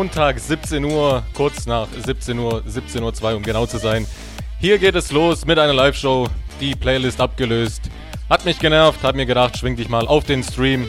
[0.00, 4.06] Montag 17 Uhr, kurz nach 17 Uhr, 17.02 Uhr, um genau zu sein.
[4.58, 6.26] Hier geht es los mit einer Live-Show.
[6.58, 7.82] Die Playlist abgelöst.
[8.30, 10.88] Hat mich genervt, hab mir gedacht, schwing dich mal auf den Stream.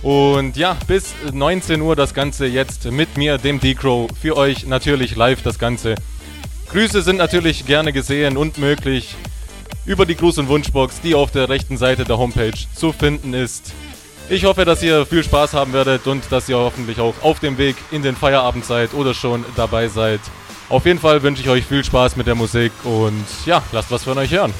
[0.00, 4.08] Und ja, bis 19 Uhr das Ganze jetzt mit mir, dem D-Crow.
[4.16, 5.96] Für euch natürlich live das Ganze.
[6.68, 9.16] Grüße sind natürlich gerne gesehen und möglich
[9.86, 13.72] über die Gruß- und Wunschbox, die auf der rechten Seite der Homepage zu finden ist.
[14.28, 17.58] Ich hoffe, dass ihr viel Spaß haben werdet und dass ihr hoffentlich auch auf dem
[17.58, 20.20] Weg in den Feierabend seid oder schon dabei seid.
[20.68, 24.02] Auf jeden Fall wünsche ich euch viel Spaß mit der Musik und ja, lasst was
[24.02, 24.52] von euch hören.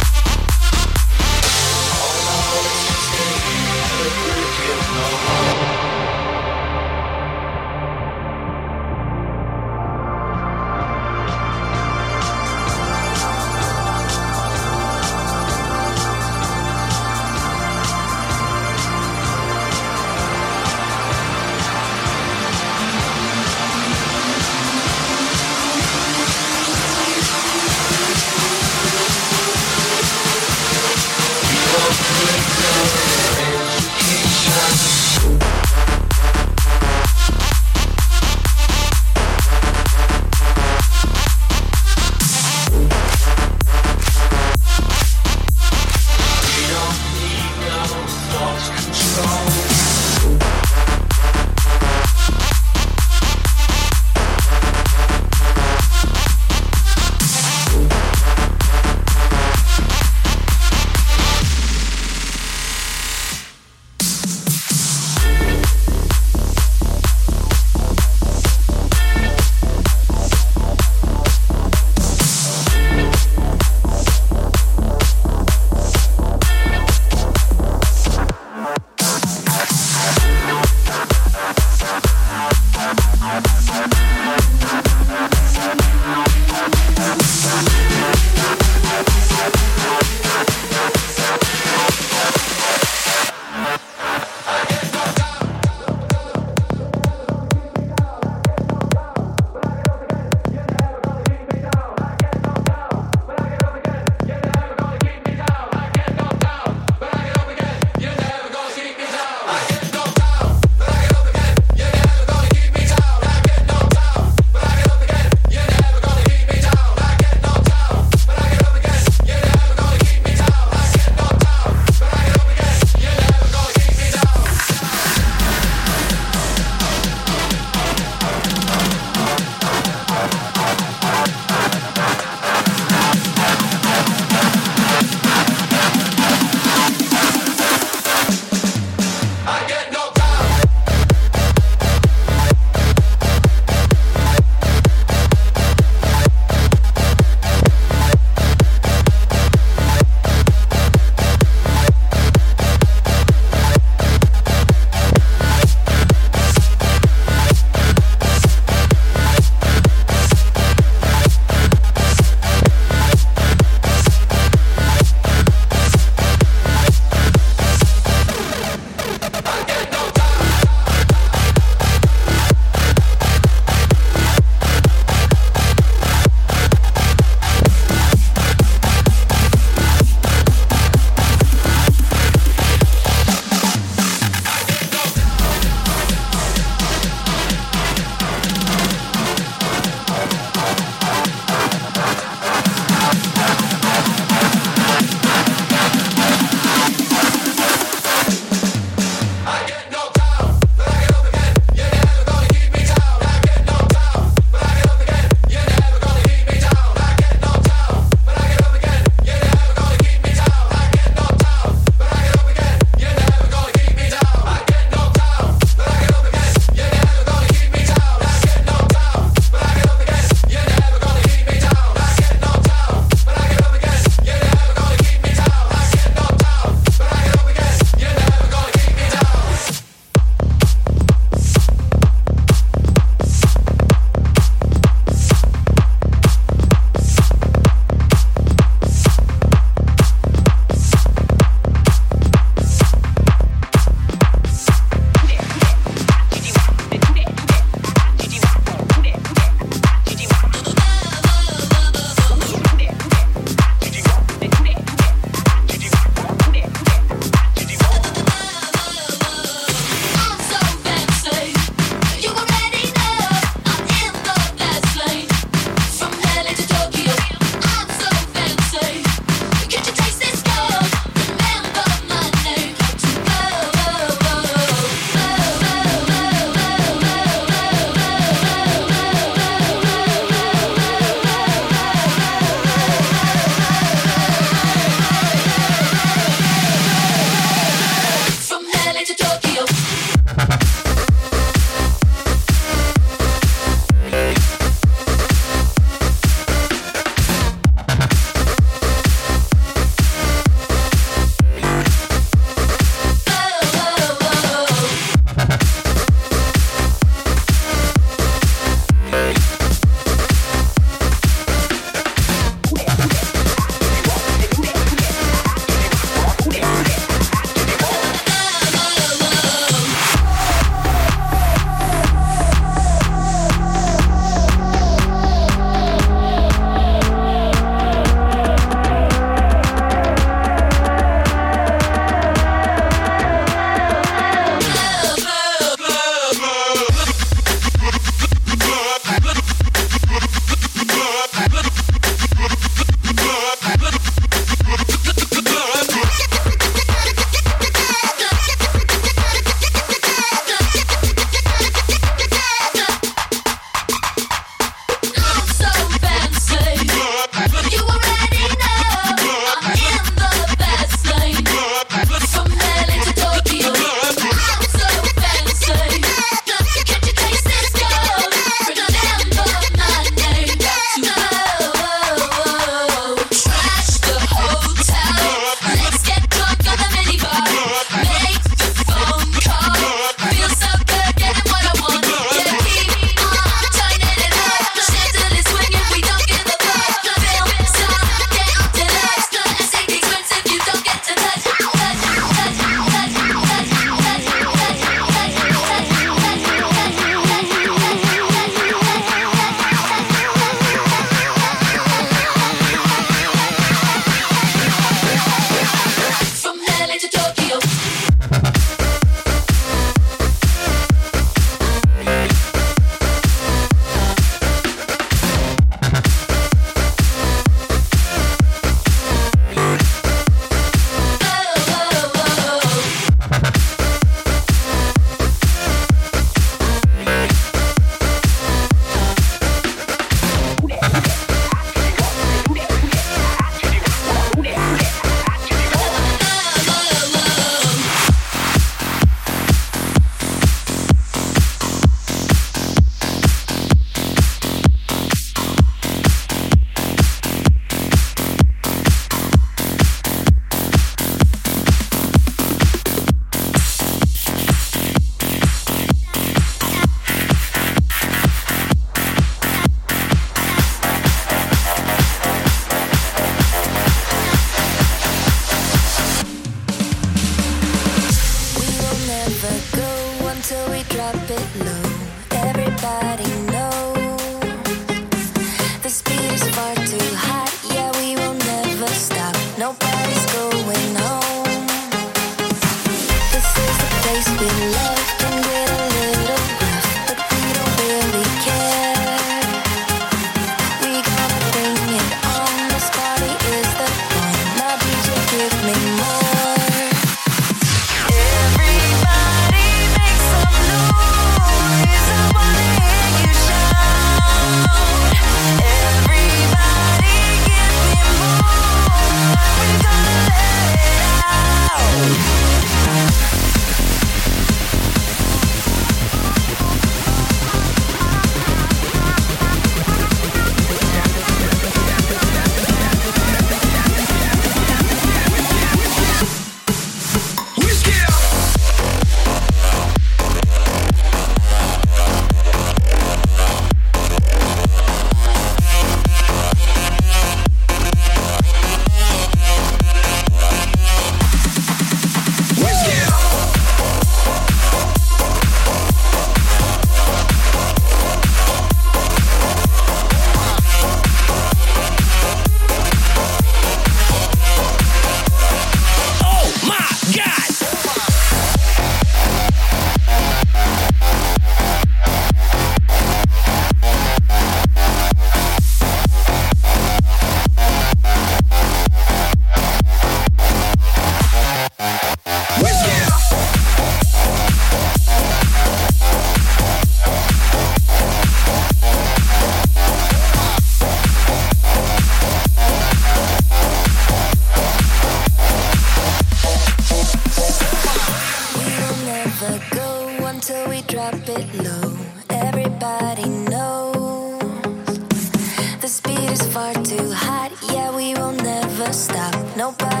[595.91, 597.51] speed is far too hot.
[597.73, 599.35] Yeah, we will never stop.
[599.57, 600.00] Nobody.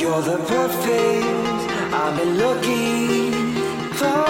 [0.00, 3.32] You're the perfect I've been looking
[4.00, 4.24] for.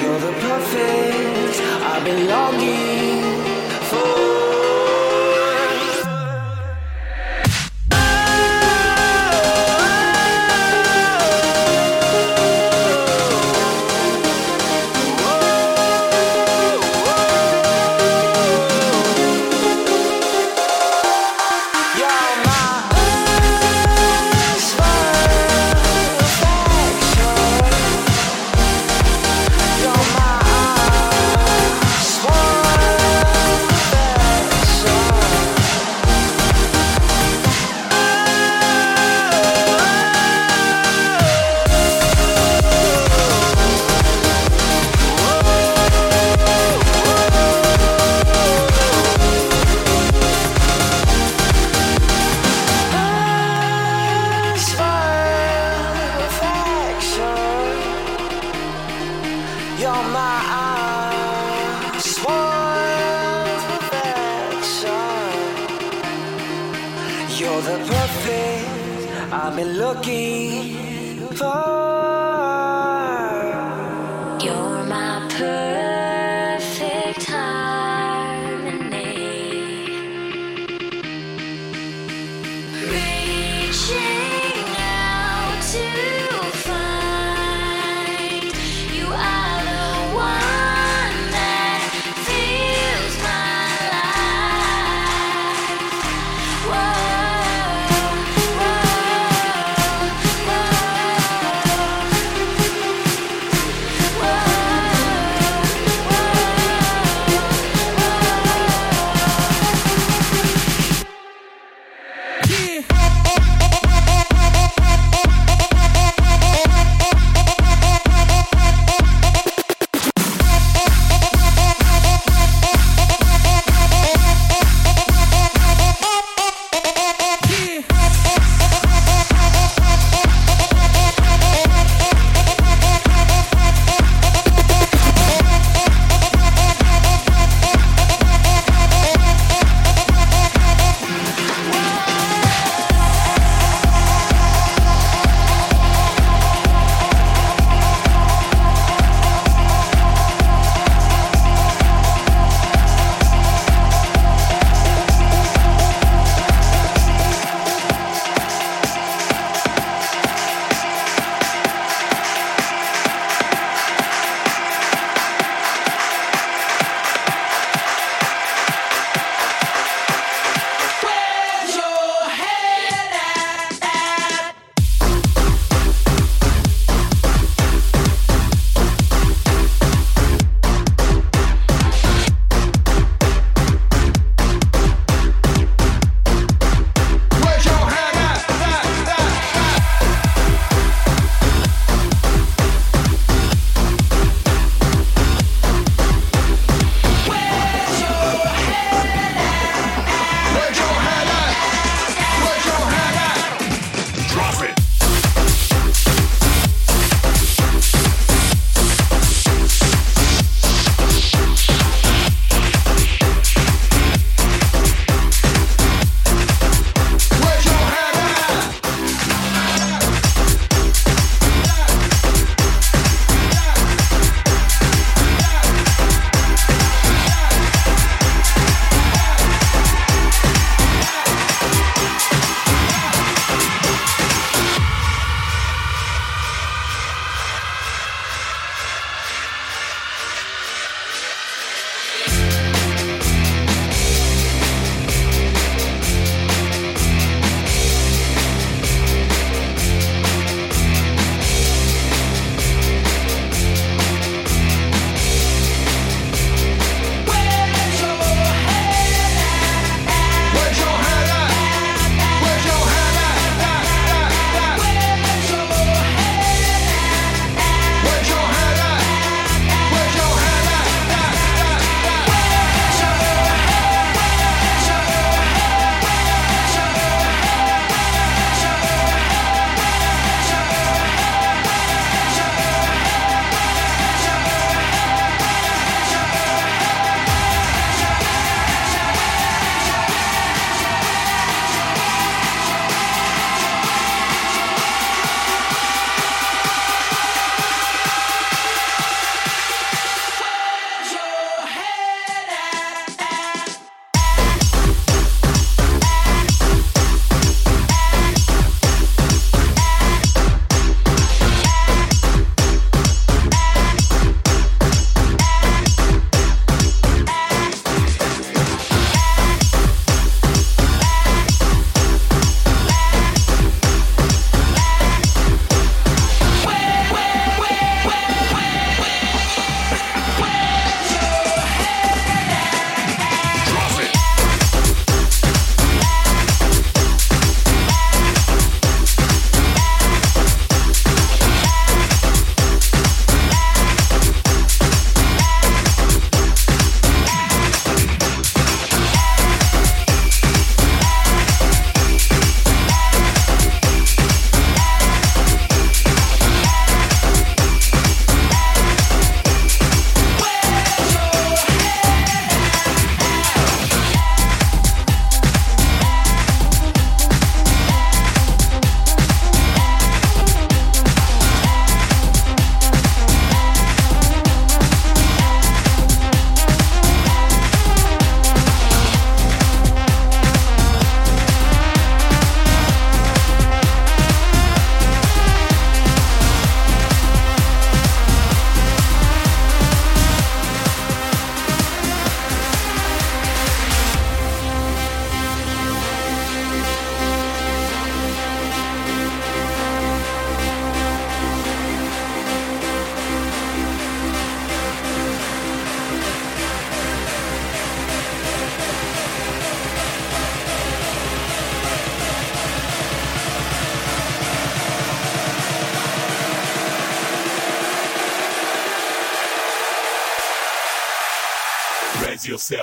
[0.00, 3.09] You're the perfect I've been longing.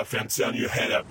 [0.08, 1.04] FM, turn your head up.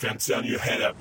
[0.00, 0.96] fence down your head up.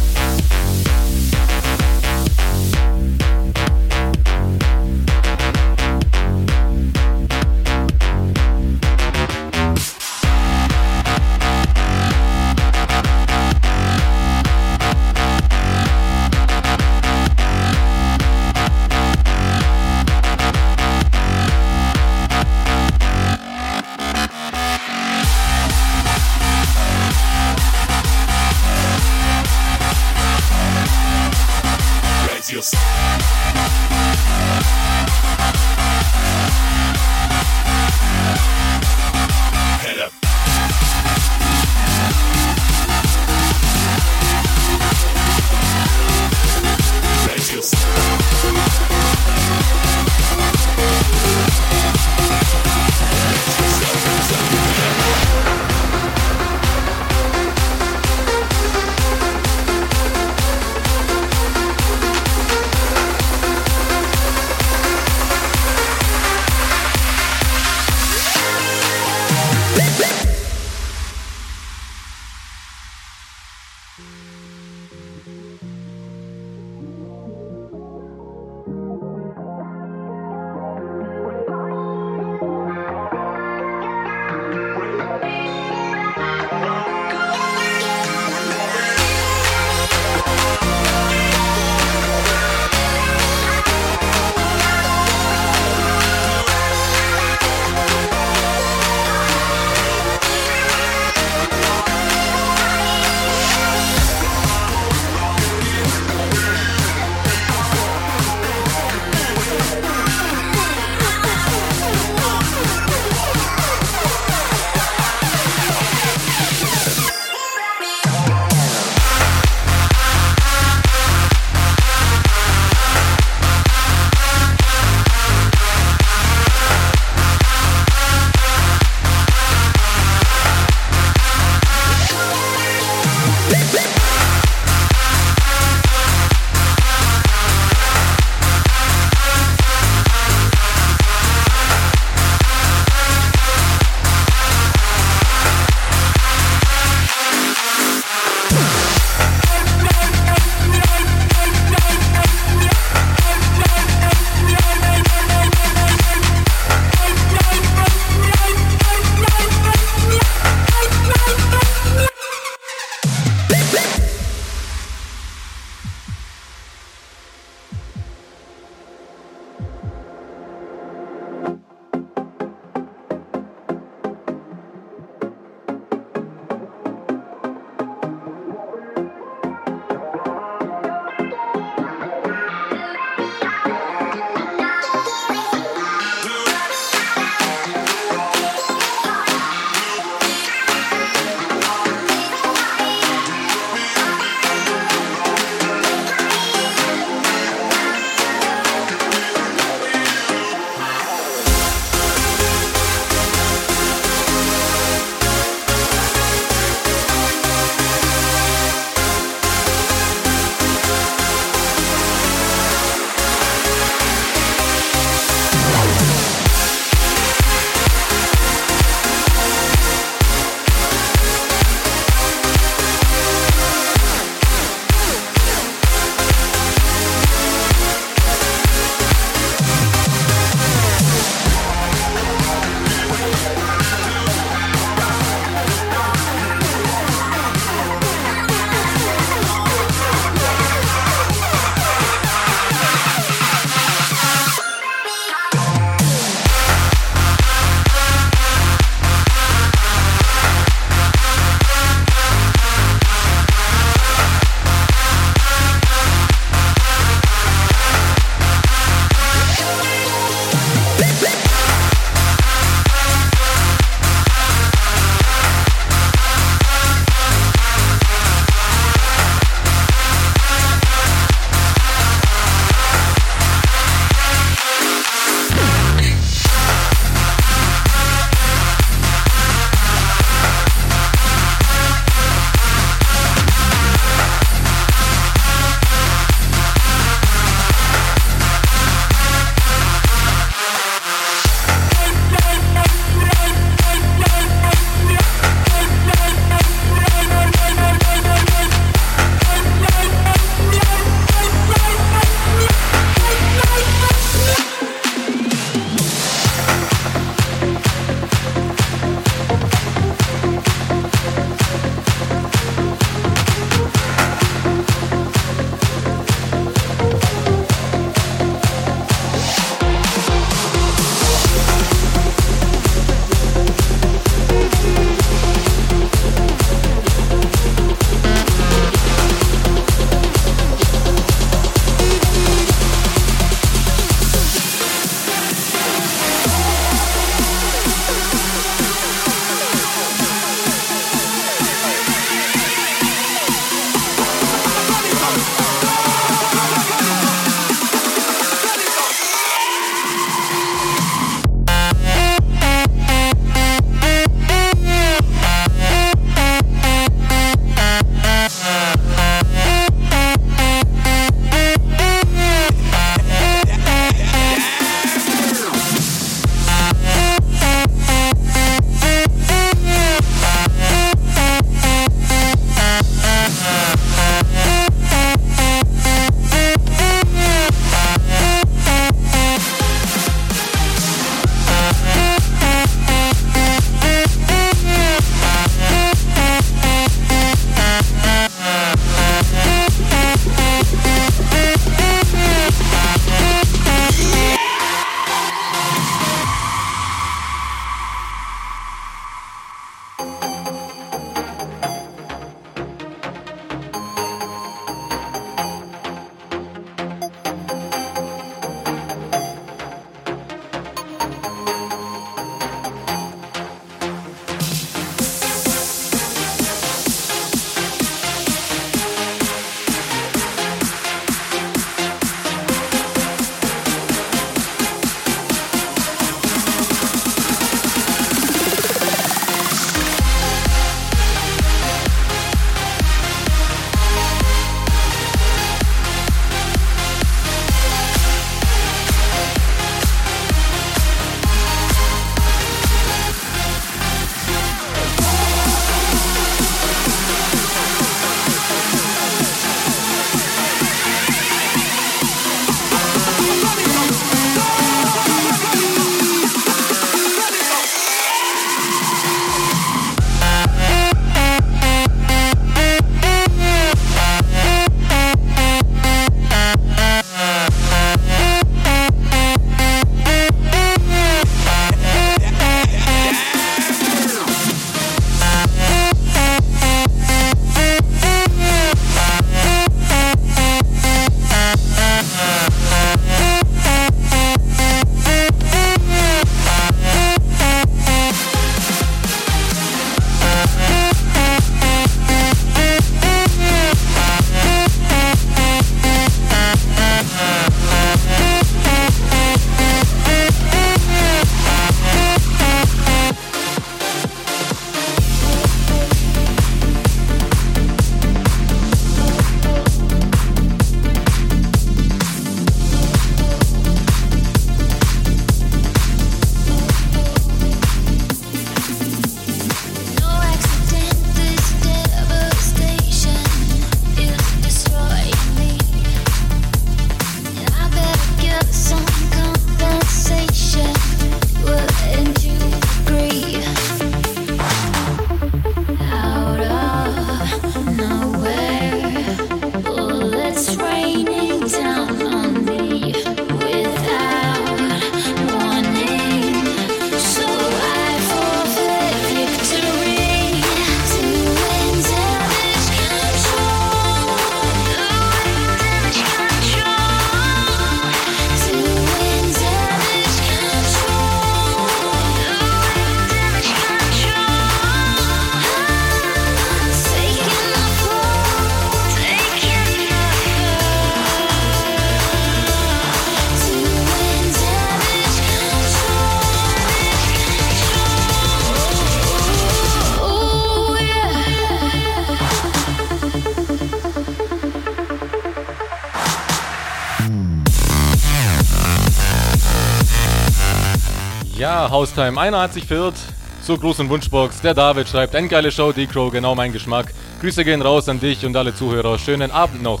[591.92, 592.40] Haustime.
[592.40, 593.14] Einer hat sich verirrt.
[593.62, 594.62] So Gruß und Wunschbox.
[594.62, 597.12] Der David schreibt, ein geile Show, D-Crow, genau mein Geschmack.
[597.40, 599.18] Grüße gehen raus an dich und alle Zuhörer.
[599.18, 600.00] Schönen Abend noch.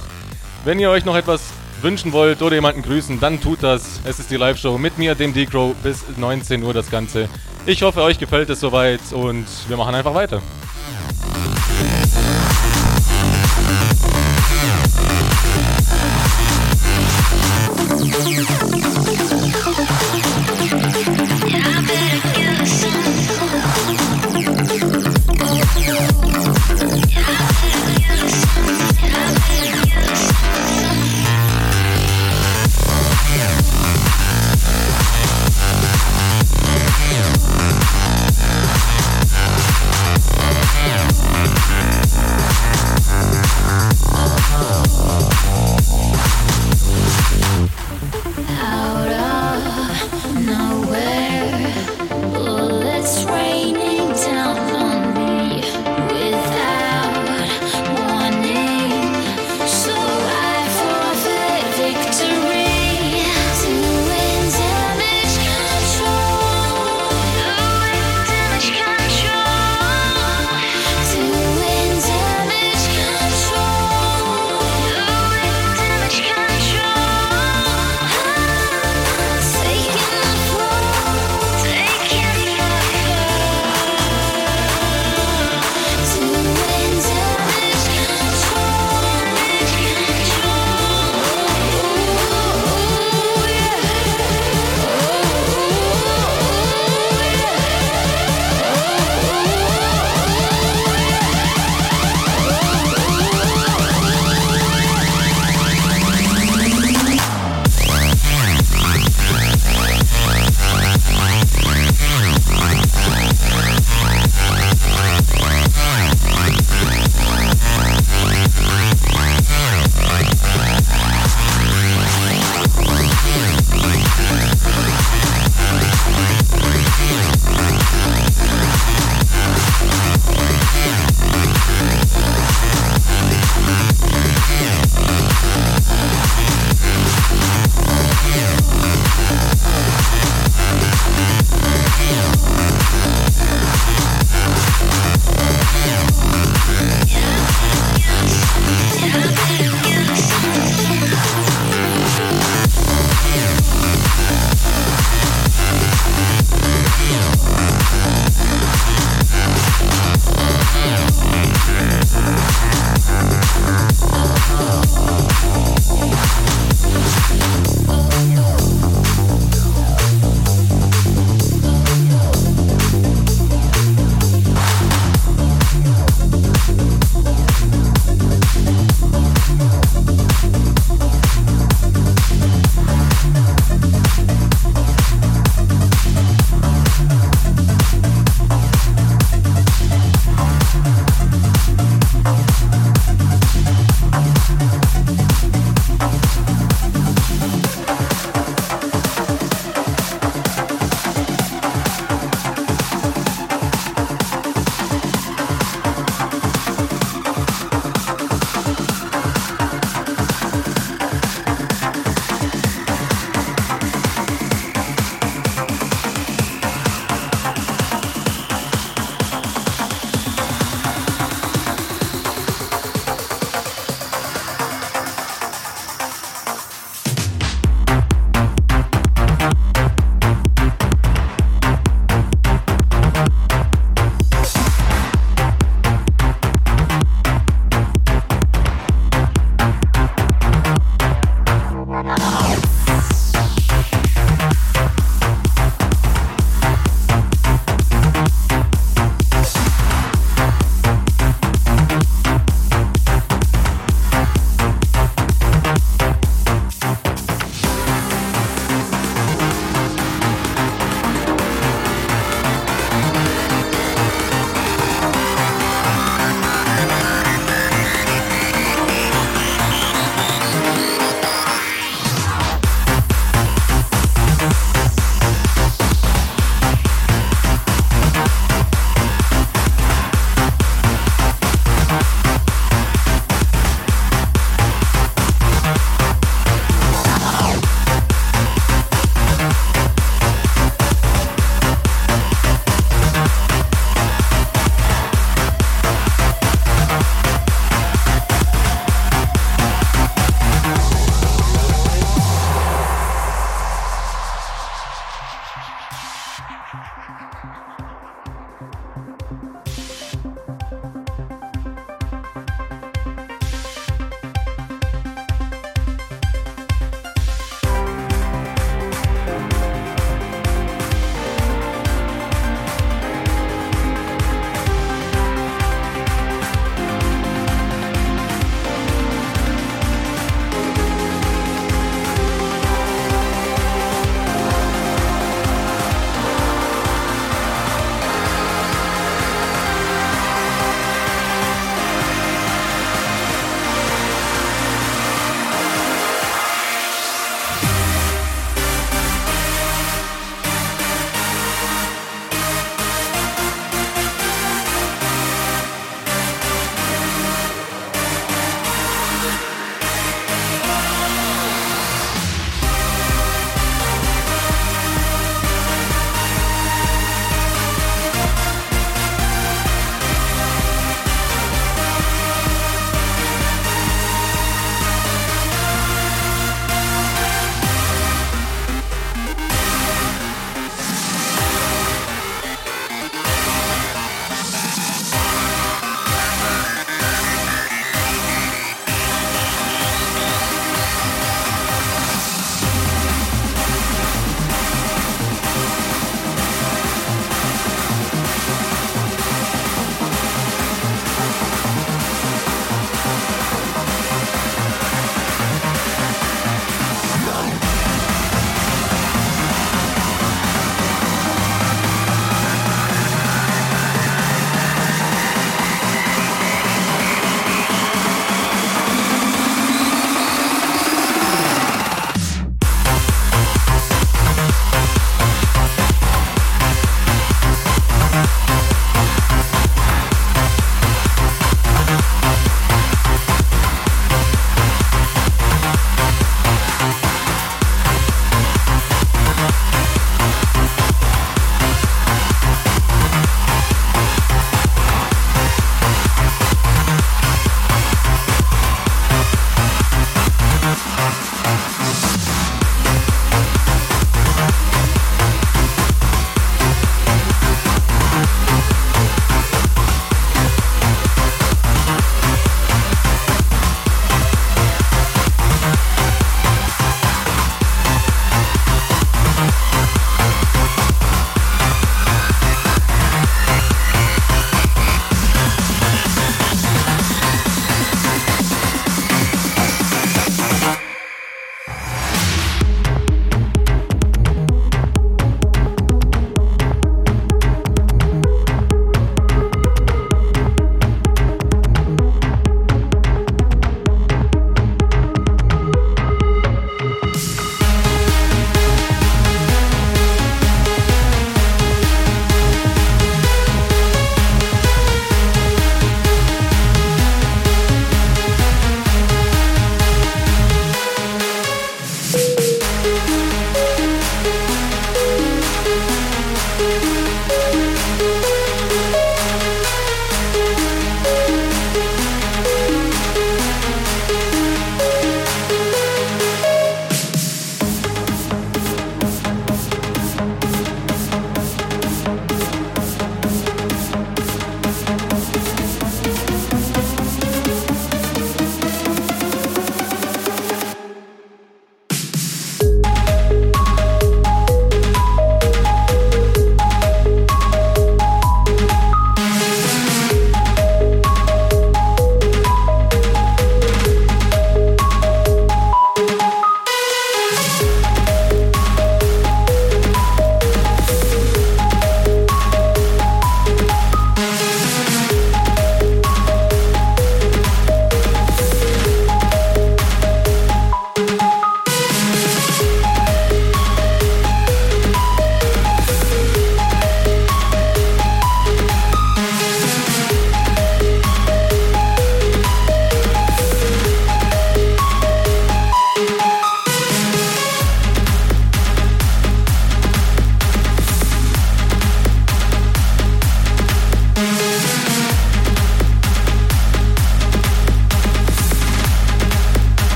[0.64, 1.42] Wenn ihr euch noch etwas
[1.82, 4.00] wünschen wollt oder jemanden grüßen, dann tut das.
[4.04, 7.28] Es ist die Live-Show mit mir, dem D-Crow, bis 19 Uhr das Ganze.
[7.66, 10.40] Ich hoffe, euch gefällt es soweit und wir machen einfach weiter.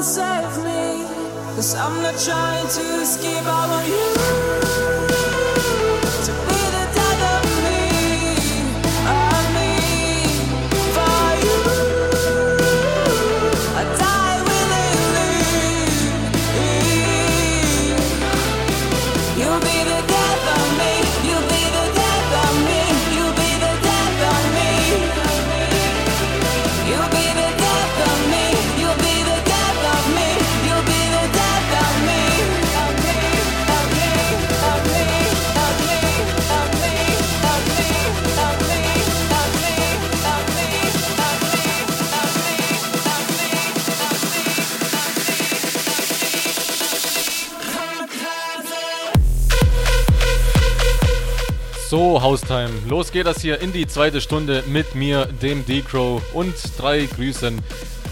[0.00, 1.04] and save me.
[1.56, 4.59] Cause I'm not trying to escape, I want you.
[51.90, 52.70] So, Haustime.
[52.88, 57.60] Los geht das hier in die zweite Stunde mit mir, dem D-Crow und drei Grüßen,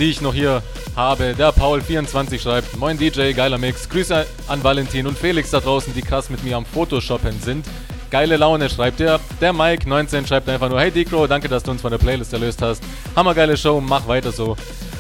[0.01, 0.65] die ich noch hier
[0.97, 1.33] habe.
[1.39, 3.89] Der Paul24 schreibt, Moin DJ, geiler Mix.
[3.89, 7.67] Grüße an Valentin und Felix da draußen, die krass mit mir am Photoshoppen sind.
[8.11, 9.21] Geile Laune, schreibt er.
[9.41, 12.61] Der Mike19 schreibt einfach nur, hey D-Crow, danke, dass du uns von der Playlist erlöst
[12.61, 12.83] hast.
[13.15, 14.57] Hammergeile Show, mach weiter so.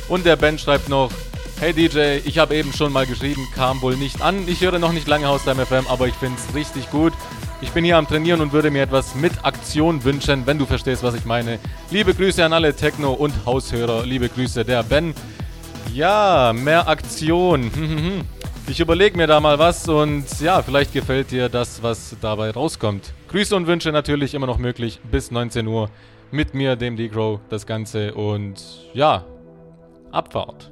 [0.08, 1.10] Und der Ben schreibt noch,
[1.58, 4.46] Hey DJ, ich habe eben schon mal geschrieben, kam wohl nicht an.
[4.46, 7.12] Ich höre noch nicht lange Haustime FM, aber ich finde es richtig gut.
[7.60, 11.02] Ich bin hier am Trainieren und würde mir etwas mit Aktion wünschen, wenn du verstehst,
[11.02, 11.58] was ich meine.
[11.90, 14.06] Liebe Grüße an alle Techno- und Haushörer.
[14.06, 15.12] Liebe Grüße, der Ben.
[15.92, 17.70] Ja, mehr Aktion.
[18.68, 23.12] Ich überlege mir da mal was und ja, vielleicht gefällt dir das, was dabei rauskommt.
[23.28, 25.90] Grüße und Wünsche natürlich immer noch möglich bis 19 Uhr.
[26.30, 29.24] Mit mir, dem D-Crow, das Ganze und ja,
[30.12, 30.70] Abfahrt.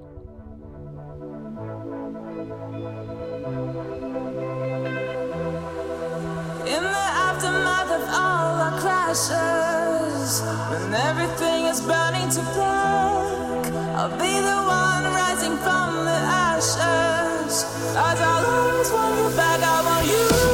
[9.07, 17.65] Crashes, when everything is burning to black, I'll be the one rising from the ashes.
[17.95, 20.46] As I'll always want you back, I want you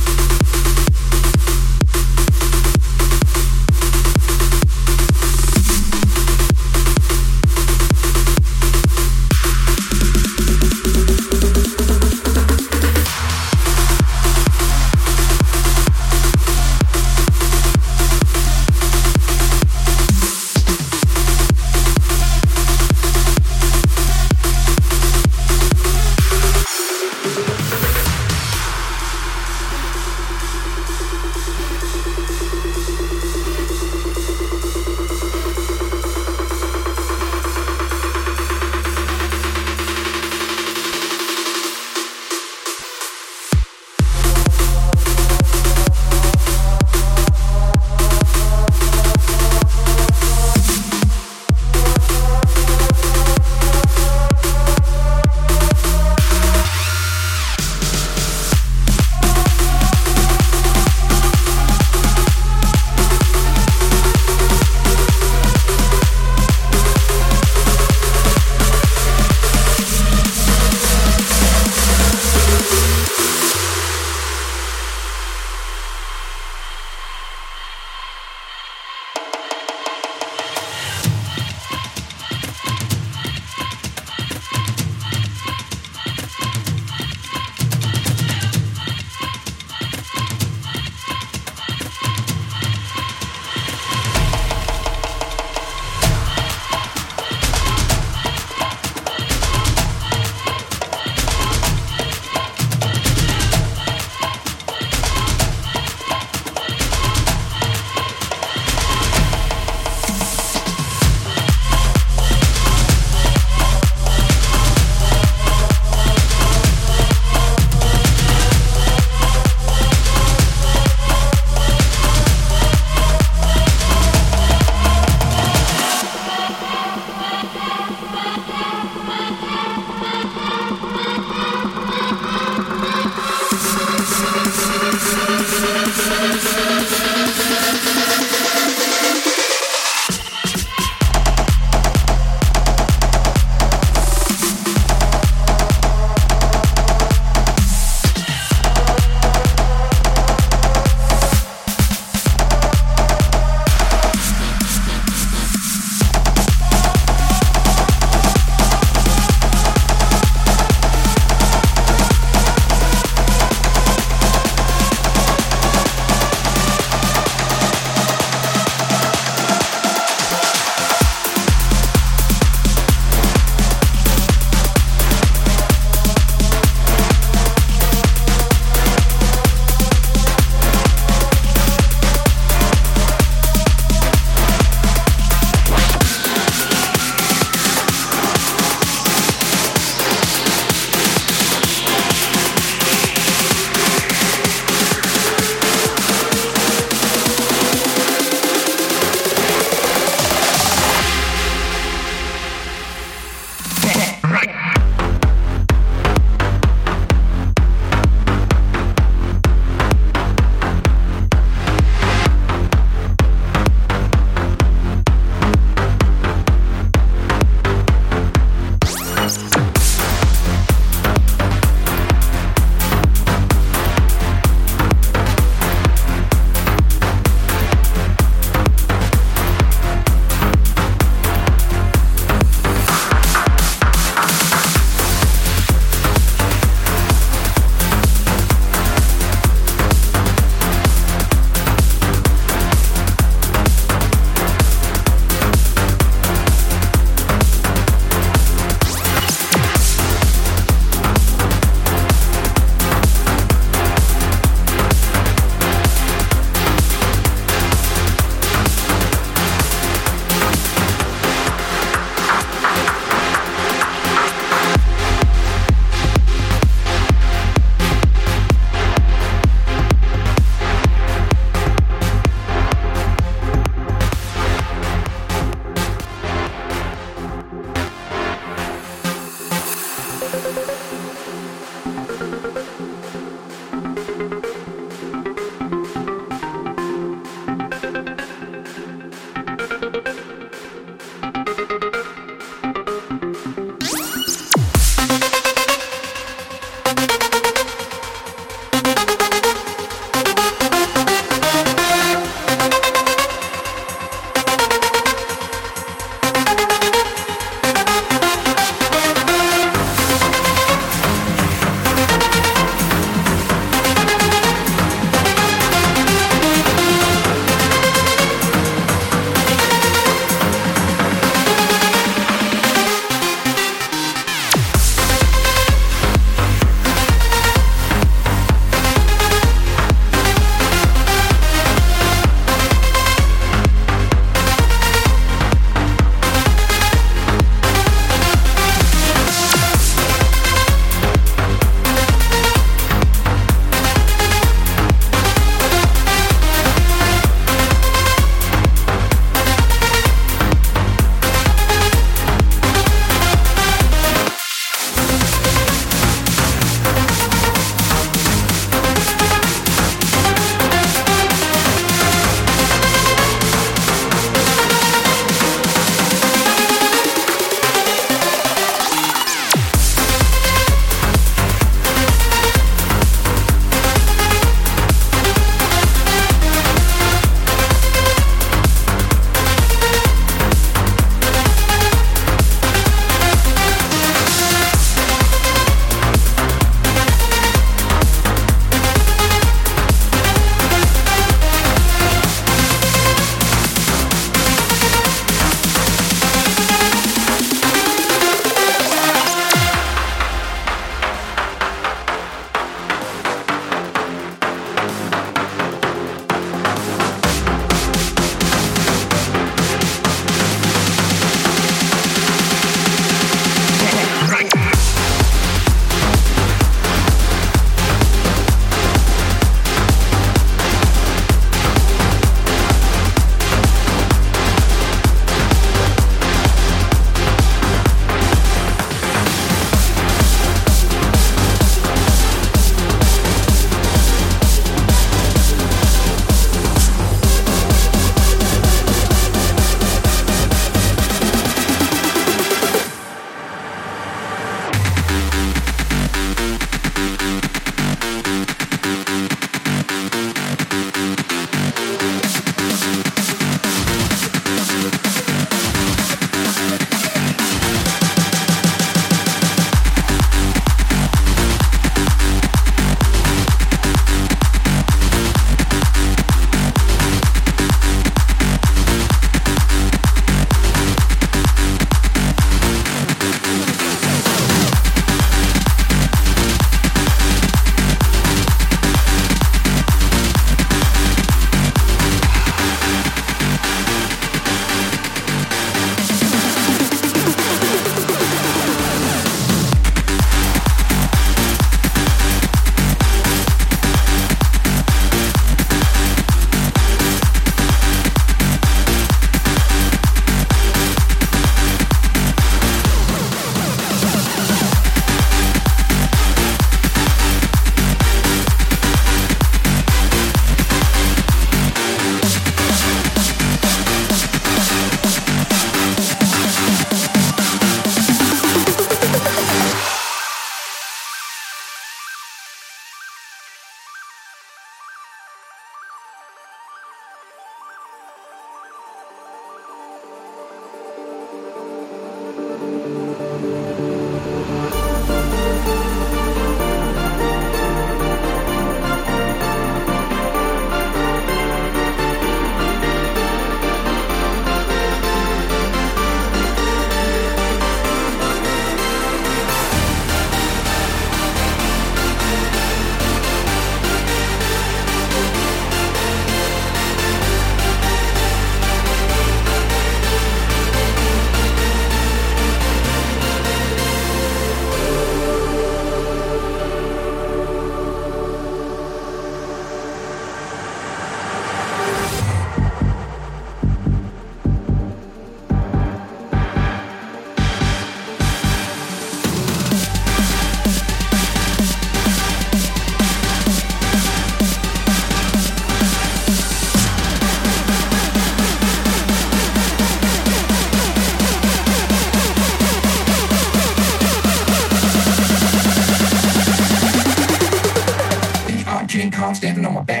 [599.41, 600.00] standing on my back,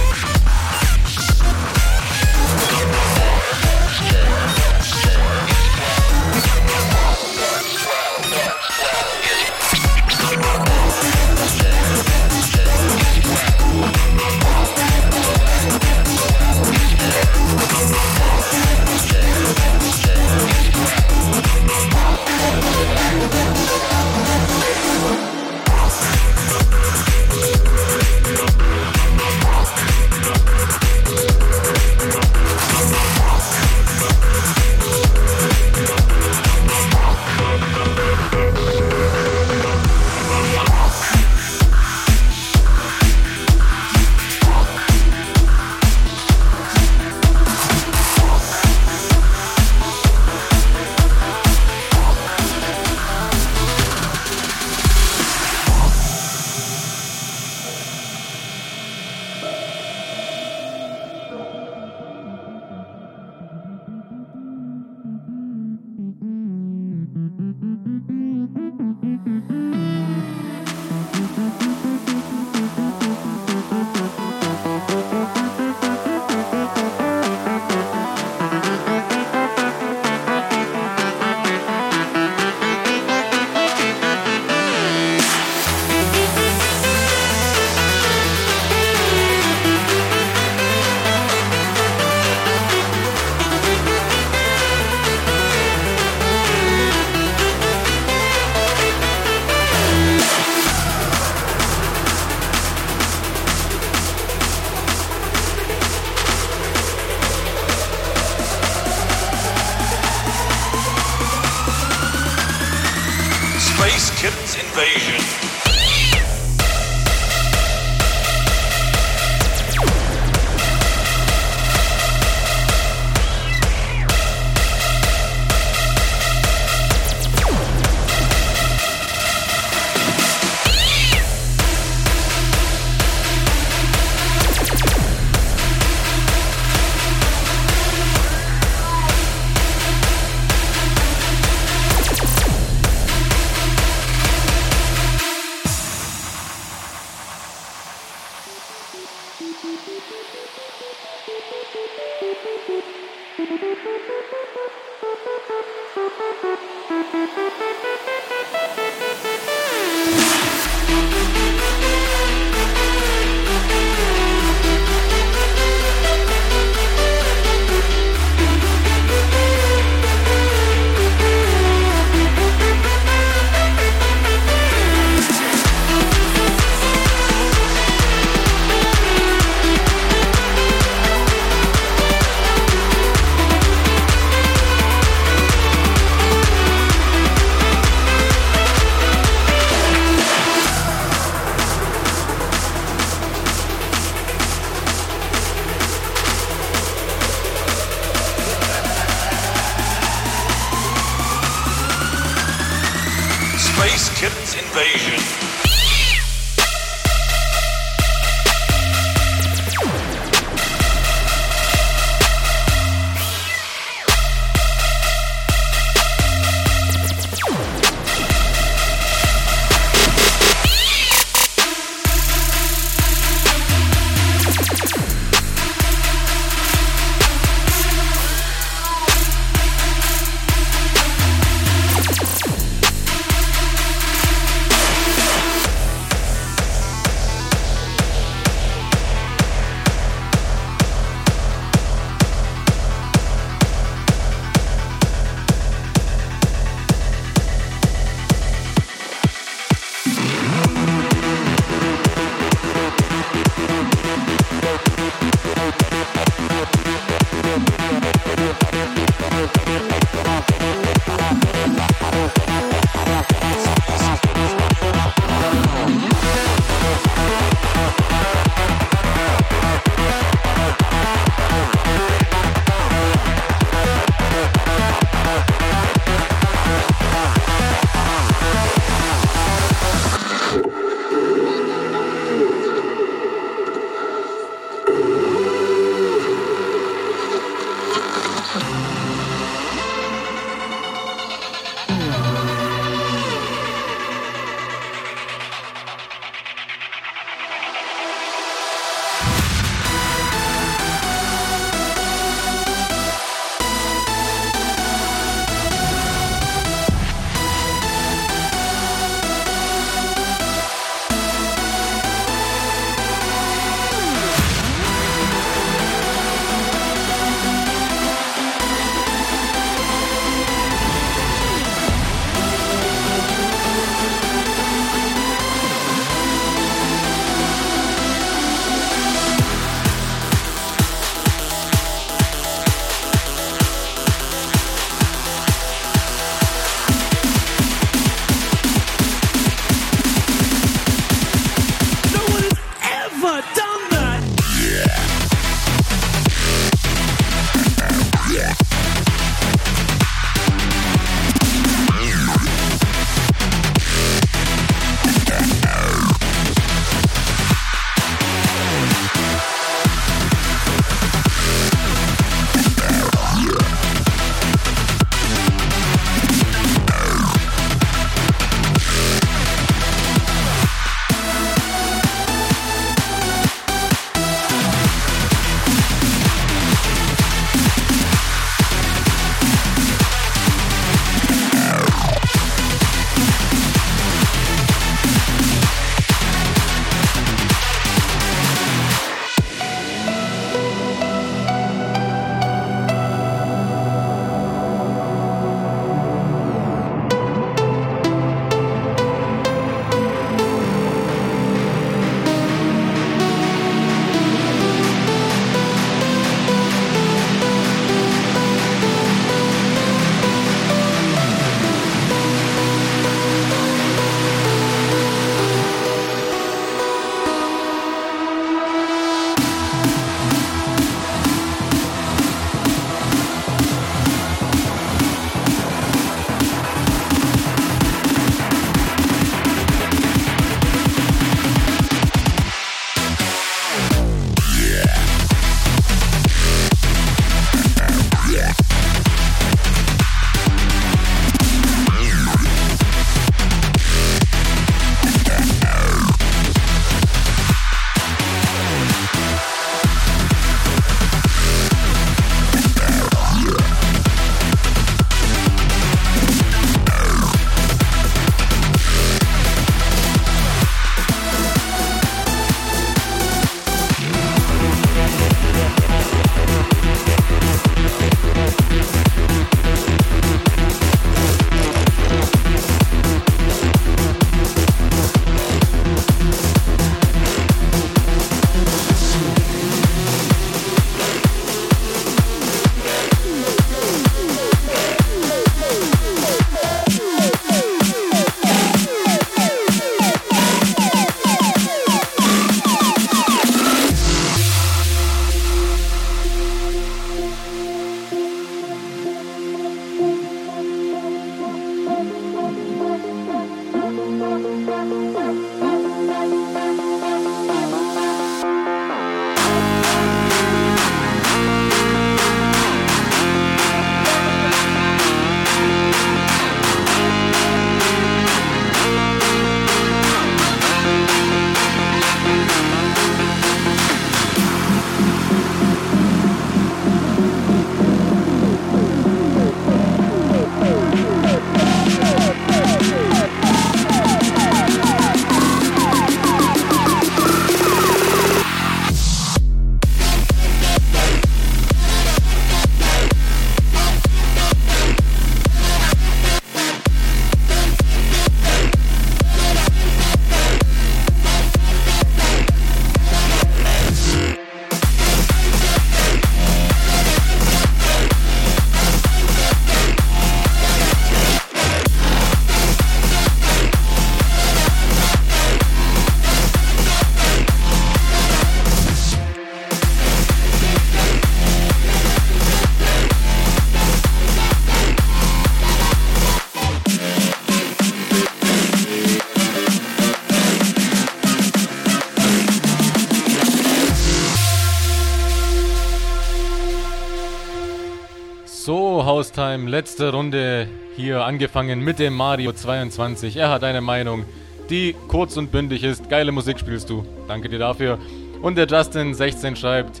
[589.52, 590.66] So, Haustime, letzte Runde
[590.96, 593.36] hier angefangen mit dem Mario 22.
[593.36, 594.24] Er hat eine Meinung,
[594.70, 596.08] die kurz und bündig ist.
[596.08, 597.04] Geile Musik spielst du.
[597.28, 597.98] Danke dir dafür.
[598.40, 600.00] Und der Justin16 schreibt: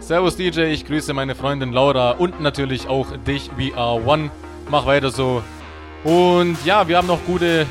[0.00, 4.30] Servus DJ, ich grüße meine Freundin Laura und natürlich auch dich, VR1.
[4.68, 5.44] Mach weiter so.
[6.02, 7.66] Und ja, wir haben noch gute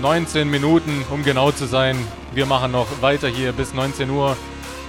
[0.00, 1.96] 19 Minuten, um genau zu sein.
[2.34, 4.36] Wir machen noch weiter hier bis 19 Uhr.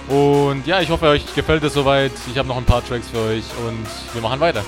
[0.08, 2.12] Und ja, ich hoffe, euch gefällt es soweit.
[2.30, 4.62] Ich habe noch ein paar Tracks für euch und wir machen weiter.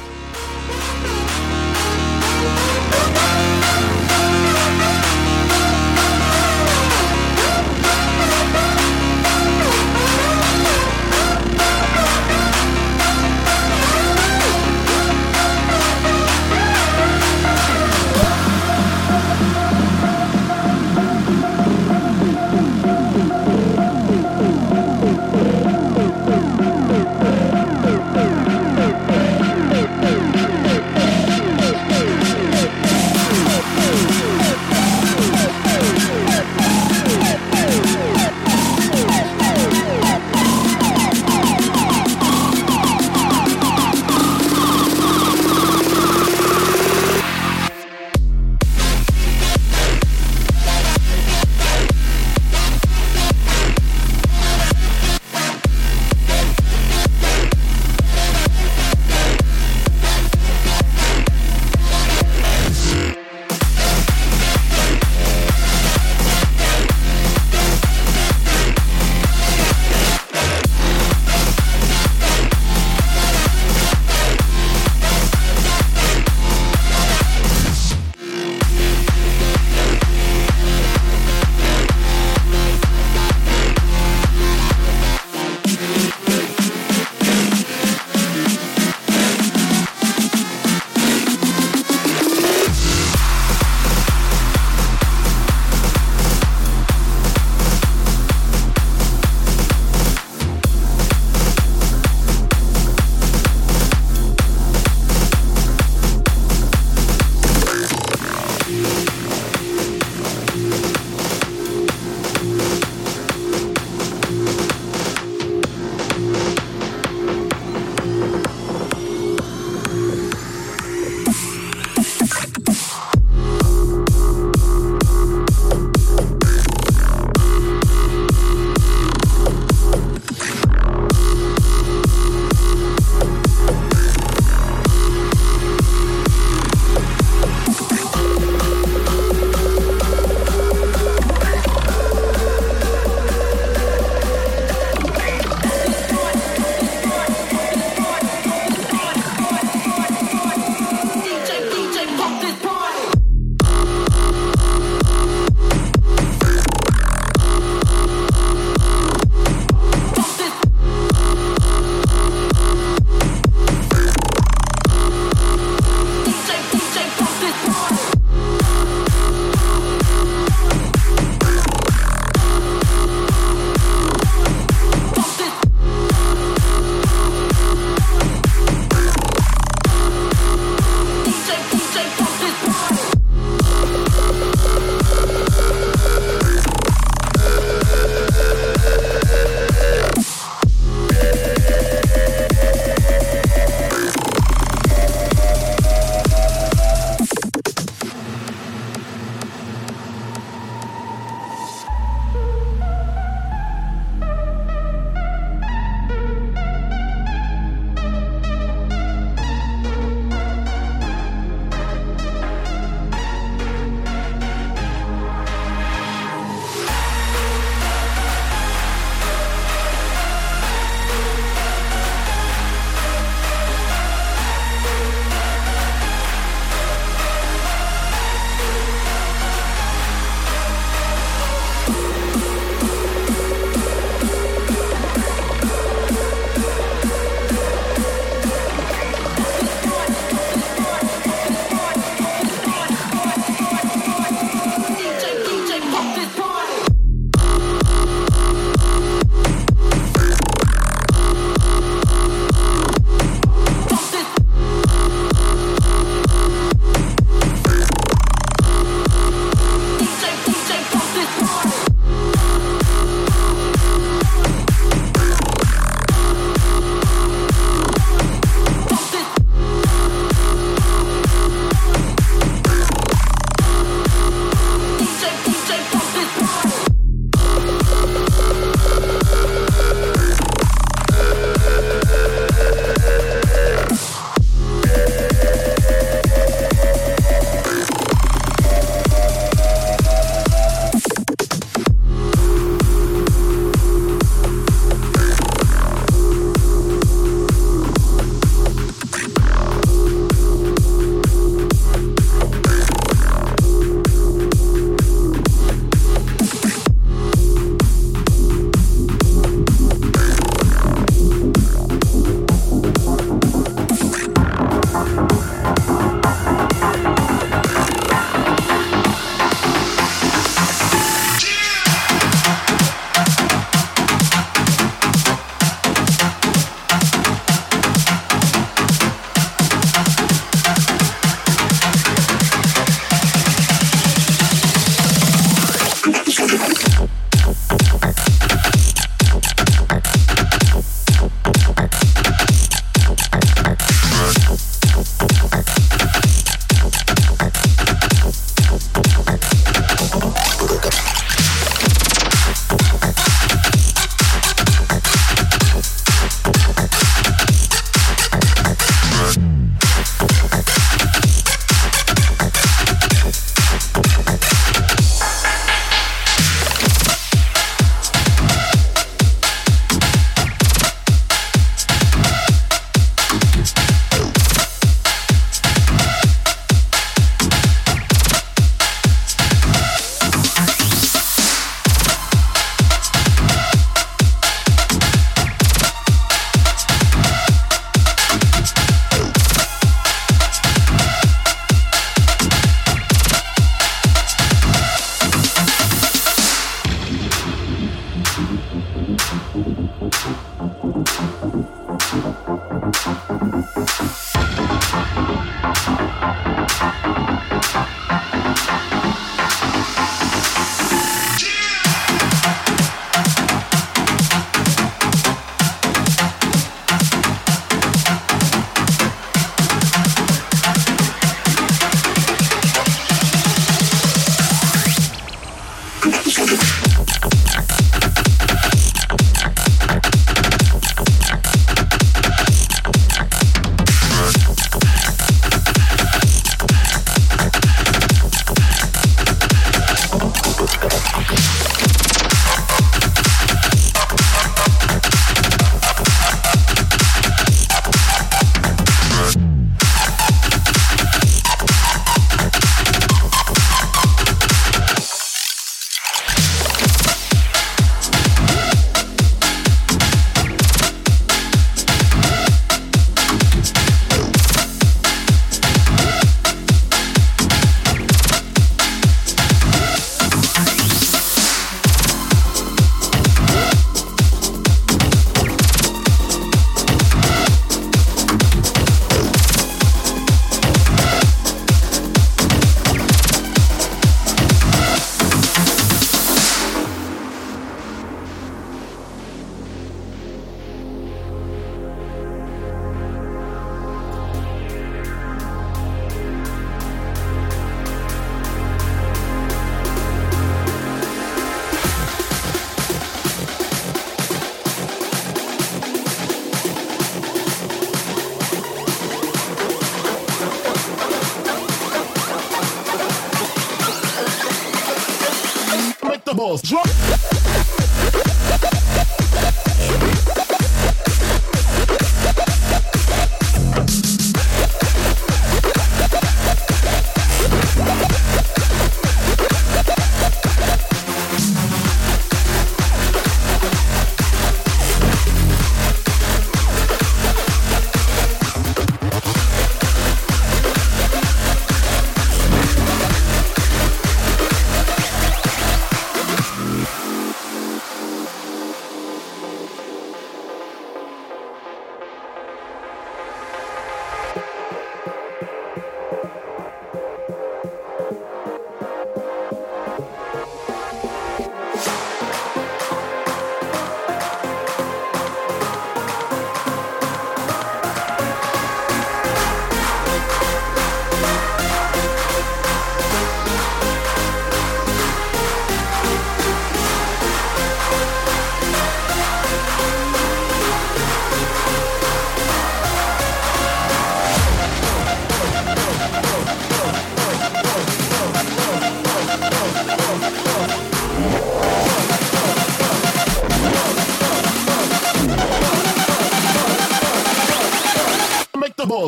[2.92, 3.49] Oh.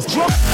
[0.06, 0.51] drop.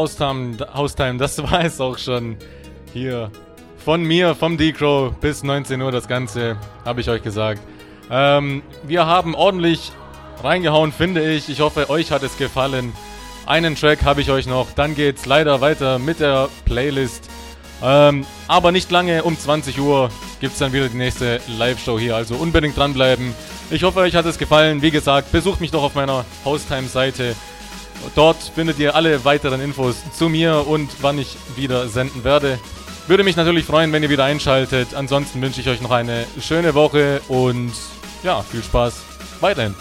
[0.00, 2.36] Haustime, Haustime, das war es auch schon
[2.94, 3.30] hier.
[3.84, 6.56] Von mir, vom D-Crow bis 19 Uhr das Ganze,
[6.86, 7.60] habe ich euch gesagt.
[8.10, 9.92] Ähm, wir haben ordentlich
[10.42, 11.50] reingehauen, finde ich.
[11.50, 12.94] Ich hoffe, euch hat es gefallen.
[13.44, 14.72] Einen Track habe ich euch noch.
[14.72, 17.28] Dann geht's leider weiter mit der Playlist.
[17.82, 20.10] Ähm, aber nicht lange, um 20 Uhr
[20.40, 22.16] gibt es dann wieder die nächste Live-Show hier.
[22.16, 23.34] Also unbedingt dranbleiben.
[23.70, 24.80] Ich hoffe, euch hat es gefallen.
[24.80, 27.34] Wie gesagt, besucht mich doch auf meiner Haustime-Seite.
[28.14, 32.58] Dort findet ihr alle weiteren Infos zu mir und wann ich wieder senden werde.
[33.06, 34.94] Würde mich natürlich freuen, wenn ihr wieder einschaltet.
[34.94, 37.72] Ansonsten wünsche ich euch noch eine schöne Woche und
[38.22, 38.94] ja, viel Spaß
[39.40, 39.74] weiterhin.